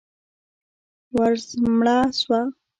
[1.15, 2.39] وزمړه سوه.